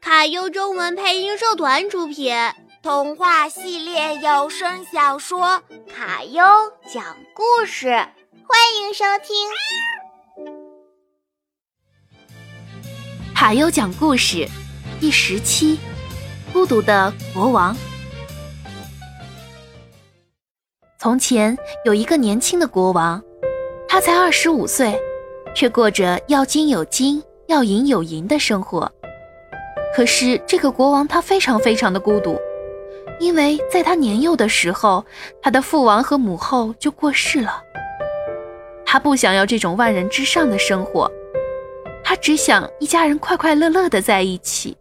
[0.00, 2.34] 卡优中文配音社团出品，
[2.82, 5.40] 童话系列有声小说
[5.92, 6.42] 《卡优
[6.92, 8.08] 讲故事》，欢
[8.80, 9.36] 迎收听
[13.34, 14.38] 《卡优讲故事》
[14.98, 15.78] 第十期
[16.52, 17.74] 《孤独的国王》。
[20.98, 23.22] 从前有一个年轻的国王，
[23.86, 24.98] 他才二十五岁，
[25.54, 28.90] 却过着要金有金，要银有银的生活。
[29.94, 32.38] 可是这个国王他非常非常的孤独，
[33.18, 35.04] 因为在他年幼的时候，
[35.42, 37.62] 他的父王和母后就过世了。
[38.86, 41.10] 他不想要这种万人之上的生活，
[42.04, 44.76] 他只想一家人快快乐乐的在一起，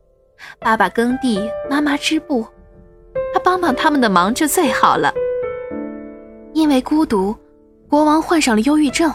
[0.59, 1.39] 爸爸耕地，
[1.69, 2.45] 妈妈织布，
[3.33, 5.13] 他帮帮他们的忙就最好了。
[6.53, 7.35] 因为孤独，
[7.89, 9.11] 国王患上了忧郁症，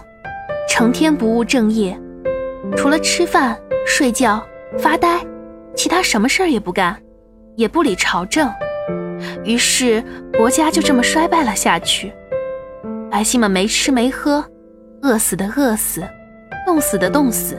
[0.68, 1.98] 成天不务正业，
[2.76, 4.44] 除了吃饭、睡觉、
[4.78, 5.24] 发呆。
[5.74, 6.96] 其他什么事儿也不干，
[7.56, 8.52] 也不理朝政，
[9.44, 10.02] 于是
[10.36, 12.12] 国家就这么衰败了下去。
[13.10, 14.44] 百姓们没吃没喝，
[15.02, 16.02] 饿死的饿死，
[16.66, 17.56] 冻死的冻死，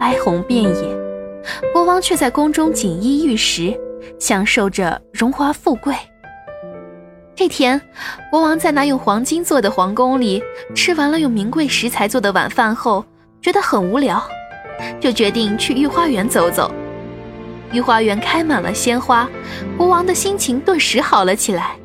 [0.00, 0.96] 哀鸿遍野。
[1.72, 3.72] 国王却在宫中锦衣玉食，
[4.18, 5.94] 享受着荣华富贵。
[7.34, 7.80] 这天，
[8.30, 10.42] 国王在那用黄金做的皇宫里
[10.74, 13.04] 吃完了用名贵食材做的晚饭后，
[13.40, 14.22] 觉得很无聊，
[14.98, 16.70] 就决定去御花园走走。
[17.72, 19.28] 御花园开满了鲜花，
[19.76, 21.76] 国王的心情顿时好了起来。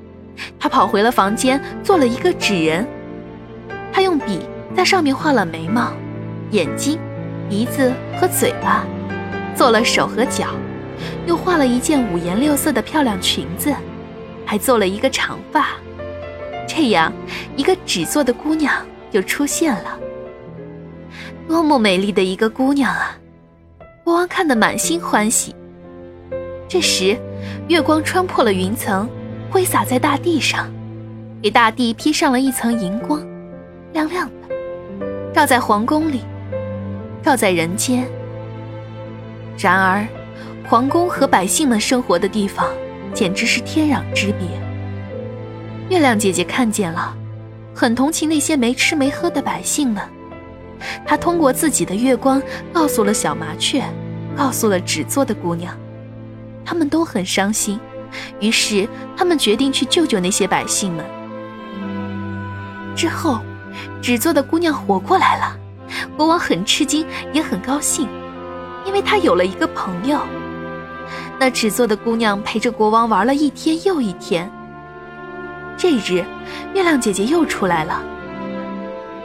[0.59, 2.87] 他跑回了房间，做了一个纸人。
[3.91, 4.39] 他用笔
[4.75, 5.91] 在上面画了眉毛、
[6.51, 6.97] 眼睛、
[7.49, 8.85] 鼻子和嘴巴，
[9.55, 10.47] 做了手和脚，
[11.25, 13.73] 又画了一件五颜六色的漂亮裙子，
[14.45, 15.67] 还做了一个长发。
[16.67, 17.11] 这样，
[17.55, 18.73] 一个纸做的姑娘
[19.11, 19.99] 就出现了。
[21.47, 23.17] 多么美丽的一个姑娘啊！
[24.05, 25.53] 国王看得满心欢喜。
[26.71, 27.17] 这时，
[27.67, 29.05] 月光穿破了云层，
[29.49, 30.71] 挥洒在大地上，
[31.43, 33.21] 给大地披上了一层银光，
[33.91, 36.21] 亮亮的，照在皇宫里，
[37.21, 38.07] 照在人间。
[39.57, 40.07] 然而，
[40.65, 42.65] 皇宫和百姓们生活的地方
[43.13, 44.47] 简直是天壤之别。
[45.89, 47.13] 月亮姐姐看见了，
[47.75, 50.01] 很同情那些没吃没喝的百姓们。
[51.05, 52.41] 她通过自己的月光，
[52.71, 53.83] 告诉了小麻雀，
[54.37, 55.75] 告诉了纸做的姑娘。
[56.65, 57.79] 他们都很伤心，
[58.39, 61.05] 于是他们决定去救救那些百姓们。
[62.95, 63.39] 之后，
[64.01, 65.57] 纸做的姑娘活过来了，
[66.17, 68.07] 国王很吃惊，也很高兴，
[68.85, 70.19] 因为他有了一个朋友。
[71.39, 74.51] 那纸做的姑娘陪着国王玩了一天又一天。
[75.77, 76.23] 这日，
[76.73, 78.03] 月亮姐姐又出来了。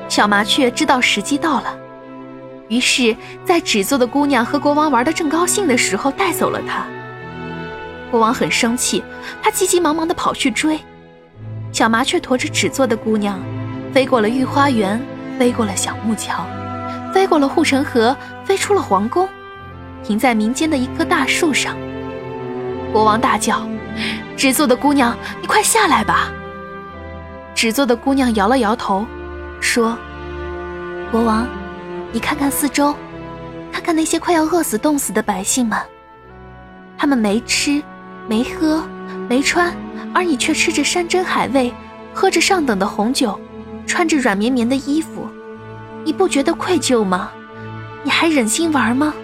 [0.09, 1.77] 小麻雀知道时机到了，
[2.69, 3.15] 于是，
[3.45, 6.87] 在纸做的姑娘和国王玩的正高兴的时候，带走了她。
[8.17, 9.05] 国王很生气，
[9.43, 10.81] 他急急忙忙地跑去追。
[11.71, 13.39] 小麻雀驮着纸做的姑娘，
[13.93, 14.99] 飞过了御花园，
[15.39, 16.47] 飞过了小木桥，
[17.13, 19.29] 飞过了护城河，飞出了皇宫，
[20.03, 21.77] 停在民间的一棵大树上。
[22.91, 23.69] 国王大叫
[24.35, 26.31] ：“纸做的姑娘，你快下来吧！”
[27.55, 29.05] 纸做的姑娘摇了摇头，
[29.61, 29.95] 说
[31.13, 31.47] ：“国王，
[32.13, 32.95] 你看看四周，
[33.71, 35.79] 看看那些快要饿死、冻死的百姓们，
[36.97, 37.83] 他们没吃。”
[38.29, 38.83] 没喝，
[39.29, 39.73] 没穿，
[40.13, 41.73] 而你却吃着山珍海味，
[42.13, 43.39] 喝着上等的红酒，
[43.87, 45.29] 穿着软绵绵的衣服，
[46.05, 47.31] 你不觉得愧疚吗？
[48.03, 49.15] 你还忍心玩吗？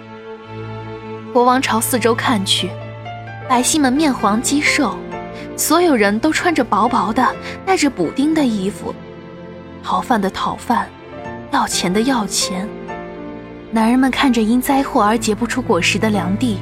[1.33, 2.69] 国王朝四周看去，
[3.49, 4.97] 百姓们面黄肌瘦，
[5.57, 7.27] 所有人都穿着薄薄的、
[7.65, 8.93] 带着补丁的衣服，
[9.83, 10.87] 讨饭的讨饭，
[11.51, 12.67] 要钱的要钱。
[13.71, 16.59] 男人们看着因灾祸而结不出果实的良地，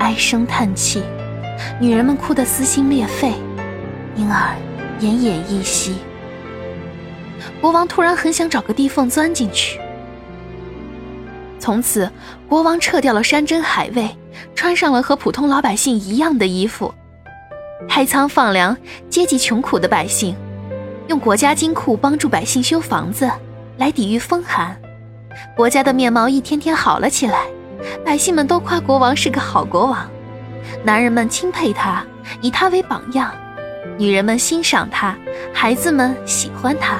[0.00, 1.02] 唉声叹气。
[1.80, 3.32] 女人们哭得撕心裂肺，
[4.14, 4.54] 因而
[5.00, 5.96] 奄奄一息。
[7.60, 9.80] 国王突然很想找个地缝钻进去。
[11.58, 12.10] 从此，
[12.48, 14.08] 国王撤掉了山珍海味，
[14.54, 16.94] 穿上了和普通老百姓一样的衣服，
[17.88, 18.76] 开仓放粮，
[19.10, 20.36] 接济穷苦的百姓，
[21.08, 23.28] 用国家金库帮助百姓修房子，
[23.78, 24.76] 来抵御风寒。
[25.56, 27.46] 国家的面貌一天天好了起来，
[28.04, 30.08] 百姓们都夸国王是个好国王。
[30.84, 32.04] 男人们钦佩他，
[32.40, 33.30] 以他为榜样；
[33.98, 35.16] 女人们欣赏他，
[35.52, 36.98] 孩子们喜欢他。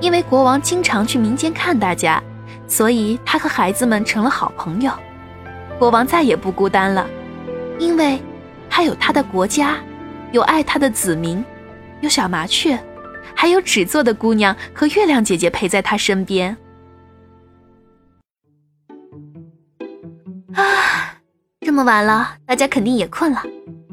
[0.00, 2.22] 因为国王经常去民间看大家，
[2.68, 4.92] 所以他和孩子们成了好朋友。
[5.78, 7.06] 国王再也不孤单了，
[7.78, 8.20] 因为
[8.70, 9.78] 他有他的国家，
[10.30, 11.44] 有爱他的子民，
[12.00, 12.78] 有小麻雀，
[13.34, 16.56] 还有纸做的姑娘和月亮姐姐陪在他身边。
[20.54, 20.62] 啊！
[21.64, 23.40] 这么晚了，大家肯定也困了，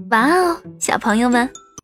[0.10, 1.48] 晚安哦，小朋友们。